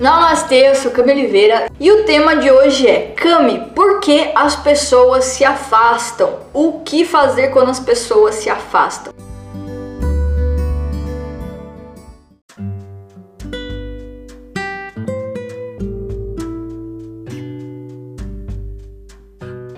Namastê, 0.00 0.68
eu 0.68 0.76
sou 0.76 0.92
Cami 0.92 1.10
Oliveira 1.10 1.68
e 1.80 1.90
o 1.90 2.04
tema 2.04 2.36
de 2.36 2.48
hoje 2.48 2.86
é 2.86 3.14
Cami, 3.16 3.72
por 3.74 3.98
que 3.98 4.30
as 4.32 4.54
pessoas 4.54 5.24
se 5.24 5.44
afastam? 5.44 6.38
O 6.54 6.82
que 6.84 7.04
fazer 7.04 7.48
quando 7.48 7.70
as 7.70 7.80
pessoas 7.80 8.36
se 8.36 8.48
afastam? 8.48 9.12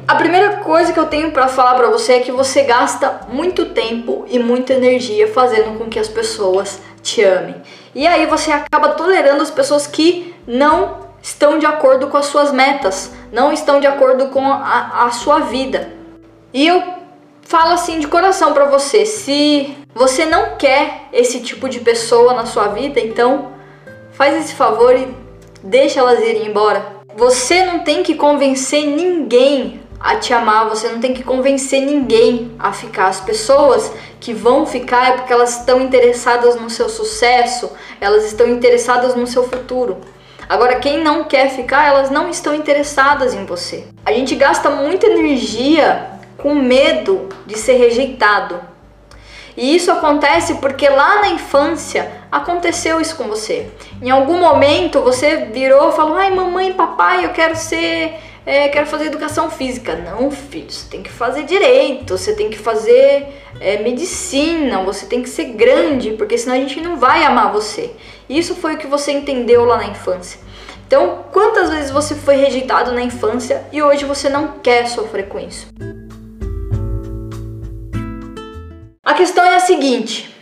A 0.07 0.16
primeira 0.16 0.57
coisa 0.57 0.93
que 0.93 1.00
eu 1.00 1.07
tenho 1.07 1.30
para 1.30 1.48
falar 1.48 1.77
para 1.77 1.89
você 1.89 2.14
é 2.14 2.21
que 2.21 2.30
você 2.30 2.64
gasta 2.64 3.29
muito 3.29 3.66
tempo 3.66 4.27
e 4.29 4.39
muita 4.39 4.75
energia 4.75 5.32
fazendo 5.32 5.79
com 5.79 5.89
que 5.89 5.98
as 5.98 6.09
pessoas 6.09 6.79
te 7.11 7.23
amem. 7.23 7.57
E 7.95 8.07
aí 8.07 8.27
você 8.27 8.53
acaba 8.53 8.91
tolerando 8.91 9.43
as 9.43 9.51
pessoas 9.51 9.87
que 9.87 10.34
não 10.47 11.11
estão 11.23 11.59
de 11.59 11.67
acordo 11.67 12.09
com 12.09 12.17
as 12.17 12.27
suas 12.27 12.53
metas, 12.53 13.12
não 13.33 13.53
estão 13.53 13.80
de 13.80 13.87
acordo 13.87 14.29
com 14.29 14.45
a, 14.45 15.05
a 15.07 15.11
sua 15.11 15.41
vida. 15.41 15.93
E 16.53 16.67
eu 16.67 16.83
falo 17.43 17.73
assim 17.73 17.98
de 17.98 18.07
coração 18.07 18.53
para 18.53 18.65
você, 18.67 19.05
se 19.05 19.77
você 19.95 20.25
não 20.25 20.57
quer 20.57 21.09
esse 21.12 21.41
tipo 21.41 21.69
de 21.69 21.81
pessoa 21.81 22.33
na 22.33 22.47
sua 22.47 22.69
vida, 22.69 23.01
então 23.01 23.53
faz 24.12 24.37
esse 24.37 24.55
favor 24.55 24.95
e 24.95 25.15
deixa 25.62 26.01
elas 26.01 26.20
irem 26.20 26.47
embora. 26.47 27.01
Você 27.17 27.65
não 27.65 27.81
tem 27.81 28.03
que 28.03 28.15
convencer 28.15 28.87
ninguém 28.87 29.80
a 30.01 30.17
te 30.17 30.33
amar, 30.33 30.67
você 30.67 30.89
não 30.89 30.99
tem 30.99 31.13
que 31.13 31.23
convencer 31.23 31.83
ninguém 31.83 32.53
a 32.59 32.73
ficar. 32.73 33.09
As 33.09 33.21
pessoas 33.21 33.93
que 34.19 34.33
vão 34.33 34.65
ficar 34.65 35.09
é 35.09 35.13
porque 35.13 35.33
elas 35.33 35.59
estão 35.59 35.79
interessadas 35.79 36.57
no 36.57 36.71
seu 36.71 36.89
sucesso, 36.89 37.71
elas 38.01 38.25
estão 38.25 38.49
interessadas 38.49 39.15
no 39.15 39.27
seu 39.27 39.47
futuro. 39.47 39.99
Agora, 40.48 40.77
quem 40.77 41.05
não 41.05 41.25
quer 41.25 41.51
ficar, 41.51 41.87
elas 41.87 42.11
não 42.11 42.31
estão 42.31 42.55
interessadas 42.55 43.34
em 43.34 43.45
você. 43.45 43.84
A 44.05 44.12
gente 44.12 44.34
gasta 44.34 44.70
muita 44.70 45.07
energia 45.07 46.11
com 46.39 46.55
medo 46.55 47.29
de 47.47 47.59
ser 47.59 47.75
rejeitado. 47.75 48.59
E 49.57 49.77
isso 49.77 49.92
acontece 49.92 50.55
porque 50.55 50.89
lá 50.89 51.20
na 51.20 51.29
infância 51.29 52.11
aconteceu 52.33 53.01
isso 53.01 53.17
com 53.17 53.25
você. 53.25 53.69
Em 54.01 54.11
algum 54.11 54.39
momento 54.39 55.03
você 55.03 55.48
virou 55.53 55.91
e 55.91 55.92
falou: 55.92 56.17
ai, 56.17 56.35
mamãe, 56.35 56.73
papai, 56.73 57.27
eu 57.27 57.31
quero 57.31 57.55
ser 57.55 58.19
é, 58.44 58.69
quero 58.69 58.86
fazer 58.86 59.06
educação 59.06 59.50
física. 59.50 59.96
Não, 59.96 60.30
filho, 60.30 60.70
você 60.70 60.88
tem 60.88 61.02
que 61.02 61.10
fazer 61.10 61.44
direito, 61.44 62.16
você 62.16 62.34
tem 62.34 62.50
que 62.50 62.58
fazer 62.58 63.28
é, 63.60 63.83
medicina, 63.83 64.83
você 64.83 65.06
tem 65.06 65.22
que 65.22 65.28
ser 65.28 65.46
grande, 65.46 66.12
porque 66.12 66.38
senão 66.38 66.56
a 66.56 66.58
gente 66.58 66.80
não 66.80 66.96
vai 66.96 67.24
amar 67.24 67.52
você. 67.52 67.91
Isso 68.28 68.55
foi 68.55 68.74
o 68.74 68.78
que 68.78 68.86
você 68.86 69.12
entendeu 69.12 69.64
lá 69.64 69.77
na 69.77 69.86
infância. 69.86 70.41
Então, 70.86 71.24
quantas 71.30 71.70
vezes 71.70 71.91
você 71.91 72.14
foi 72.14 72.36
rejeitado 72.36 72.92
na 72.92 73.02
infância 73.02 73.64
e 73.72 73.80
hoje 73.80 74.05
você 74.05 74.28
não 74.28 74.58
quer 74.58 74.88
sofrer 74.88 75.28
com 75.28 75.38
isso? 75.38 75.68
A 79.05 79.14
questão 79.14 79.44
é 79.44 79.56
a 79.56 79.61
seguinte: 79.61 80.34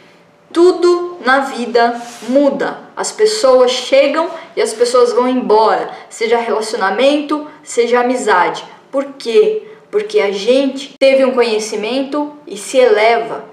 tudo 0.52 1.18
na 1.24 1.40
vida 1.40 2.00
muda. 2.28 2.78
As 2.96 3.12
pessoas 3.12 3.70
chegam 3.70 4.28
e 4.56 4.62
as 4.62 4.72
pessoas 4.72 5.12
vão 5.12 5.28
embora, 5.28 5.90
seja 6.08 6.38
relacionamento, 6.38 7.46
seja 7.62 8.00
amizade. 8.00 8.64
Por 8.90 9.04
quê? 9.18 9.62
Porque 9.90 10.20
a 10.20 10.32
gente 10.32 10.94
teve 10.98 11.24
um 11.24 11.32
conhecimento 11.32 12.32
e 12.46 12.56
se 12.56 12.78
eleva. 12.78 13.44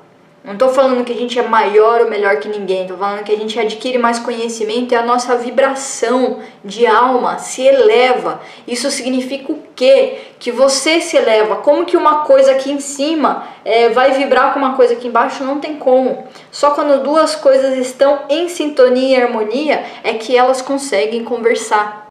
Não 0.45 0.53
estou 0.53 0.69
falando 0.69 1.03
que 1.03 1.11
a 1.11 1.15
gente 1.15 1.39
é 1.39 1.41
maior 1.41 2.01
ou 2.01 2.09
melhor 2.09 2.37
que 2.37 2.47
ninguém, 2.47 2.83
estou 2.83 2.99
falando 2.99 3.23
que 3.23 3.31
a 3.31 3.35
gente 3.35 3.59
adquire 3.59 3.97
mais 3.97 4.19
conhecimento 4.19 4.91
e 4.91 4.95
a 4.95 5.01
nossa 5.01 5.35
vibração 5.35 6.39
de 6.63 6.85
alma 6.85 7.39
se 7.39 7.63
eleva. 7.63 8.39
Isso 8.67 8.91
significa 8.91 9.51
o 9.51 9.63
quê? 9.75 10.19
Que 10.37 10.51
você 10.51 11.01
se 11.01 11.17
eleva. 11.17 11.55
Como 11.55 11.83
que 11.83 11.97
uma 11.97 12.25
coisa 12.25 12.51
aqui 12.51 12.71
em 12.71 12.79
cima 12.79 13.47
é, 13.65 13.89
vai 13.89 14.11
vibrar 14.11 14.53
com 14.53 14.59
uma 14.59 14.75
coisa 14.75 14.93
aqui 14.93 15.07
embaixo? 15.07 15.43
Não 15.43 15.59
tem 15.59 15.77
como. 15.77 16.27
Só 16.51 16.71
quando 16.71 17.01
duas 17.01 17.35
coisas 17.35 17.75
estão 17.77 18.19
em 18.29 18.47
sintonia 18.47 19.17
e 19.17 19.21
harmonia 19.23 19.83
é 20.03 20.13
que 20.13 20.37
elas 20.37 20.61
conseguem 20.61 21.23
conversar. 21.23 22.04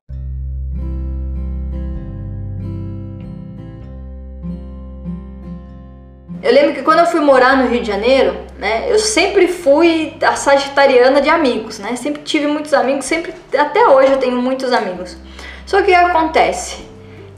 Eu 6.44 6.52
lembro 6.52 6.74
que 6.74 6.82
quando 6.82 6.98
eu 6.98 7.06
fui 7.06 7.20
morar 7.20 7.56
no 7.56 7.70
Rio 7.70 7.80
de 7.80 7.86
Janeiro, 7.86 8.36
né, 8.58 8.84
eu 8.90 8.98
sempre 8.98 9.48
fui 9.48 10.14
a 10.22 10.36
sagitariana 10.36 11.18
de 11.22 11.30
amigos, 11.30 11.78
né? 11.78 11.96
Sempre 11.96 12.20
tive 12.20 12.46
muitos 12.46 12.74
amigos, 12.74 13.06
sempre 13.06 13.32
até 13.56 13.88
hoje 13.88 14.12
eu 14.12 14.18
tenho 14.18 14.36
muitos 14.36 14.70
amigos. 14.70 15.16
Só 15.64 15.78
que 15.78 15.84
o 15.84 15.86
que 15.86 15.94
acontece? 15.94 16.86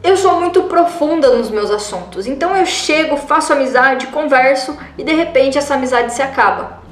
Eu 0.03 0.17
sou 0.17 0.41
muito 0.41 0.65
profunda 0.65 1.31
nos 1.31 1.51
meus 1.51 1.71
assuntos, 1.71 2.27
então 2.27 2.57
eu 2.57 2.67
chego, 2.67 3.17
faço 3.17 3.53
amizade, 3.53 4.09
converso 4.09 4.77
e 4.99 5.05
de 5.05 5.15
repente 5.15 5.57
essa 5.57 5.75
amizade 5.75 6.13
se 6.13 6.21
acaba. 6.21 6.83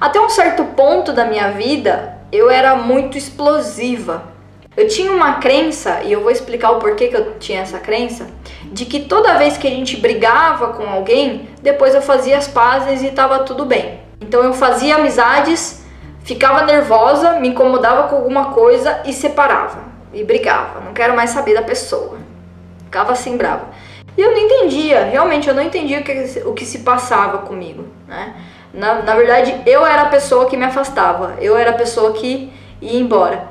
Até 0.00 0.18
um 0.18 0.30
certo 0.30 0.64
ponto 0.64 1.12
da 1.12 1.26
minha 1.26 1.50
vida, 1.50 2.16
eu 2.32 2.48
era 2.48 2.76
muito 2.76 3.18
explosiva. 3.18 4.32
Eu 4.74 4.88
tinha 4.88 5.12
uma 5.12 5.34
crença, 5.34 6.00
e 6.02 6.12
eu 6.12 6.22
vou 6.22 6.30
explicar 6.30 6.70
o 6.70 6.78
porquê 6.78 7.08
que 7.08 7.16
eu 7.16 7.34
tinha 7.38 7.60
essa 7.60 7.78
crença, 7.78 8.26
de 8.70 8.84
que 8.84 9.00
toda 9.00 9.38
vez 9.38 9.56
que 9.56 9.66
a 9.66 9.70
gente 9.70 9.96
brigava 9.96 10.68
com 10.68 10.84
alguém, 10.84 11.48
depois 11.62 11.94
eu 11.94 12.02
fazia 12.02 12.38
as 12.38 12.48
pazes 12.48 13.02
e 13.02 13.06
estava 13.06 13.40
tudo 13.40 13.64
bem. 13.64 14.00
Então 14.20 14.42
eu 14.42 14.52
fazia 14.52 14.96
amizades, 14.96 15.84
ficava 16.22 16.64
nervosa, 16.64 17.40
me 17.40 17.48
incomodava 17.48 18.08
com 18.08 18.16
alguma 18.16 18.46
coisa 18.46 19.02
e 19.04 19.12
separava. 19.12 19.80
E 20.12 20.22
brigava, 20.22 20.80
não 20.80 20.92
quero 20.92 21.16
mais 21.16 21.30
saber 21.30 21.54
da 21.54 21.62
pessoa. 21.62 22.18
Ficava 22.84 23.12
assim 23.12 23.36
brava. 23.36 23.66
E 24.16 24.20
eu 24.20 24.30
não 24.30 24.38
entendia, 24.38 25.04
realmente 25.04 25.48
eu 25.48 25.54
não 25.54 25.62
entendia 25.62 26.00
o 26.00 26.04
que, 26.04 26.42
o 26.44 26.52
que 26.52 26.66
se 26.66 26.80
passava 26.80 27.38
comigo, 27.38 27.86
né? 28.06 28.34
Na, 28.72 29.02
na 29.02 29.14
verdade, 29.14 29.54
eu 29.66 29.84
era 29.84 30.02
a 30.02 30.06
pessoa 30.06 30.46
que 30.46 30.56
me 30.56 30.64
afastava, 30.64 31.34
eu 31.40 31.56
era 31.56 31.70
a 31.70 31.74
pessoa 31.74 32.12
que 32.12 32.52
ia 32.80 33.00
embora. 33.00 33.48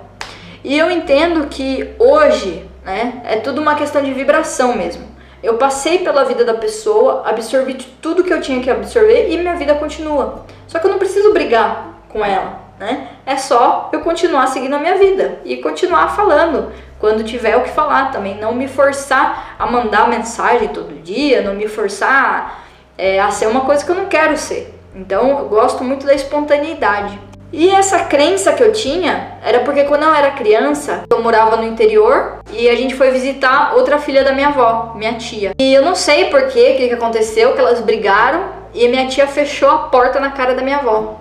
E 0.63 0.77
eu 0.77 0.91
entendo 0.91 1.47
que 1.47 1.93
hoje, 1.97 2.67
né, 2.83 3.21
é 3.25 3.37
tudo 3.37 3.61
uma 3.61 3.75
questão 3.75 4.03
de 4.03 4.13
vibração 4.13 4.75
mesmo. 4.75 5.05
Eu 5.43 5.57
passei 5.57 5.99
pela 5.99 6.23
vida 6.23 6.45
da 6.45 6.53
pessoa, 6.53 7.23
absorvi 7.25 7.73
tudo 7.73 8.23
que 8.23 8.31
eu 8.31 8.41
tinha 8.41 8.61
que 8.61 8.69
absorver 8.69 9.29
e 9.29 9.37
minha 9.37 9.55
vida 9.55 9.73
continua. 9.75 10.45
Só 10.67 10.77
que 10.77 10.85
eu 10.85 10.91
não 10.91 10.99
preciso 10.99 11.33
brigar 11.33 11.95
com 12.09 12.23
ela, 12.23 12.59
né? 12.79 13.07
É 13.25 13.35
só 13.37 13.89
eu 13.91 14.01
continuar 14.01 14.47
seguindo 14.47 14.75
a 14.75 14.79
minha 14.79 14.97
vida 14.97 15.39
e 15.43 15.57
continuar 15.57 16.15
falando 16.15 16.71
quando 16.99 17.23
tiver 17.23 17.57
o 17.57 17.63
que 17.63 17.71
falar 17.71 18.11
também. 18.11 18.37
Não 18.37 18.53
me 18.53 18.67
forçar 18.67 19.55
a 19.57 19.65
mandar 19.65 20.07
mensagem 20.07 20.67
todo 20.67 21.01
dia, 21.01 21.41
não 21.41 21.55
me 21.55 21.67
forçar 21.67 22.63
é, 22.95 23.19
a 23.19 23.31
ser 23.31 23.47
uma 23.47 23.61
coisa 23.61 23.83
que 23.83 23.91
eu 23.91 23.95
não 23.95 24.05
quero 24.05 24.37
ser. 24.37 24.79
Então 24.93 25.39
eu 25.39 25.49
gosto 25.49 25.83
muito 25.83 26.05
da 26.05 26.13
espontaneidade. 26.13 27.19
E 27.53 27.69
essa 27.69 28.05
crença 28.05 28.53
que 28.53 28.63
eu 28.63 28.71
tinha 28.71 29.37
era 29.43 29.59
porque 29.59 29.83
quando 29.83 30.03
eu 30.03 30.13
era 30.13 30.31
criança, 30.31 31.03
eu 31.09 31.21
morava 31.21 31.57
no 31.57 31.67
interior 31.67 32.37
e 32.49 32.69
a 32.69 32.75
gente 32.75 32.95
foi 32.95 33.11
visitar 33.11 33.73
outra 33.75 33.99
filha 33.99 34.23
da 34.23 34.31
minha 34.31 34.47
avó, 34.47 34.93
minha 34.95 35.15
tia. 35.15 35.51
E 35.59 35.73
eu 35.73 35.81
não 35.81 35.93
sei 35.93 36.29
por 36.29 36.47
que, 36.47 36.75
que 36.75 36.93
aconteceu, 36.93 37.53
que 37.53 37.59
elas 37.59 37.81
brigaram 37.81 38.45
e 38.73 38.87
minha 38.87 39.05
tia 39.07 39.27
fechou 39.27 39.69
a 39.69 39.77
porta 39.89 40.17
na 40.17 40.31
cara 40.31 40.55
da 40.55 40.61
minha 40.61 40.77
avó. 40.77 41.19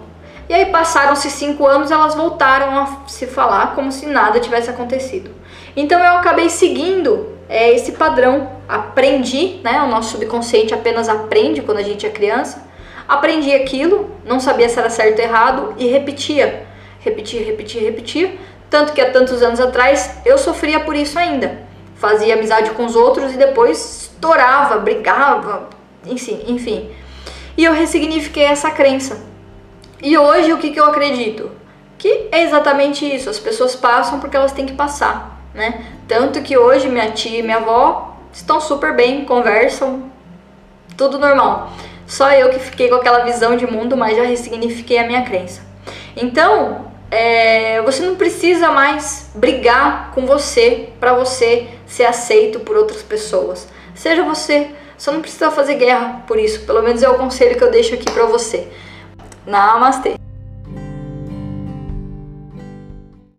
E 0.49 0.55
aí 0.55 0.67
passaram-se 0.67 1.29
cinco 1.31 1.67
anos, 1.67 1.91
elas 1.91 2.15
voltaram 2.15 2.79
a 2.79 3.09
se 3.09 3.27
falar 3.27 3.75
como 3.75 3.91
se 3.91 4.07
nada 4.07 4.39
tivesse 4.39 4.71
acontecido. 4.71 5.33
Então 5.77 5.99
eu 5.99 6.15
acabei 6.15 6.49
seguindo 6.49 7.35
é, 7.49 7.73
esse 7.73 7.93
padrão. 7.93 8.49
Aprendi, 8.69 9.61
né? 9.65 9.83
O 9.83 9.89
nosso 9.89 10.13
subconsciente 10.13 10.73
apenas 10.73 11.09
aprende 11.09 11.61
quando 11.63 11.79
a 11.79 11.83
gente 11.83 12.07
é 12.07 12.11
criança 12.11 12.70
Aprendi 13.09 13.53
aquilo, 13.55 14.11
não 14.25 14.41
sabia 14.41 14.69
se 14.69 14.79
era 14.79 14.91
certo 14.91 15.19
ou 15.19 15.25
errado 15.25 15.75
e 15.79 15.87
repetia. 15.87 16.67
Repetia, 17.01 17.45
repetia, 17.45 17.81
repetia. 17.81 18.35
Tanto 18.69 18.93
que 18.93 19.01
há 19.01 19.11
tantos 19.11 19.43
anos 19.43 19.59
atrás 19.59 20.21
eu 20.25 20.39
sofria 20.39 20.81
por 20.81 20.95
isso 20.95 21.19
ainda. 21.19 21.59
Fazia 21.97 22.35
amizade 22.35 22.71
com 22.71 22.85
os 22.87 22.95
outros 22.95 23.35
e 23.35 23.37
depois 23.37 24.03
estourava, 24.03 24.79
brigava, 24.79 25.69
enfim, 26.07 26.45
enfim. 26.47 26.91
E 27.57 27.65
eu 27.65 27.73
ressignifiquei 27.73 28.45
essa 28.45 28.71
crença. 28.71 29.21
E 30.03 30.17
hoje 30.17 30.53
o 30.53 30.59
que, 30.59 30.71
que 30.71 30.81
eu 30.81 30.87
acredito? 30.87 31.51
Que 31.99 32.29
é 32.33 32.43
exatamente 32.43 33.05
isso, 33.05 33.29
as 33.29 33.39
pessoas 33.39 33.77
passam 33.77 34.19
porque 34.19 34.37
elas 34.37 34.53
têm 34.53 34.65
que 34.65 34.73
passar, 34.73 35.39
né? 35.53 35.85
Tanto 36.09 36.41
que 36.41 36.57
hoje 36.57 36.89
minha 36.89 37.11
tia 37.11 37.41
e 37.41 37.43
minha 37.43 37.59
avó 37.59 38.17
estão 38.33 38.61
super 38.61 38.95
bem, 38.95 39.25
conversam, 39.27 40.11
tudo 40.97 41.19
normal. 41.19 41.71
Só 42.11 42.29
eu 42.33 42.51
que 42.51 42.59
fiquei 42.59 42.89
com 42.89 42.97
aquela 42.97 43.21
visão 43.21 43.57
de 43.57 43.65
mundo, 43.69 43.97
mas 43.97 44.17
já 44.17 44.25
ressignifiquei 44.25 44.99
a 44.99 45.07
minha 45.07 45.23
crença. 45.23 45.63
Então, 46.17 46.87
é, 47.09 47.81
você 47.83 48.03
não 48.03 48.17
precisa 48.17 48.73
mais 48.73 49.31
brigar 49.33 50.11
com 50.13 50.27
você 50.27 50.89
para 50.99 51.15
você 51.15 51.69
ser 51.87 52.07
aceito 52.07 52.59
por 52.59 52.77
outras 52.77 53.01
pessoas. 53.01 53.69
Seja 53.95 54.25
você, 54.25 54.71
só 54.99 55.13
não 55.13 55.21
precisa 55.21 55.53
fazer 55.53 55.77
guerra 55.77 56.25
por 56.27 56.37
isso. 56.37 56.67
Pelo 56.67 56.83
menos 56.83 57.01
é 57.01 57.09
o 57.09 57.15
conselho 57.15 57.57
que 57.57 57.63
eu 57.63 57.71
deixo 57.71 57.95
aqui 57.95 58.11
para 58.11 58.25
você. 58.25 58.67
Namastê! 59.47 60.20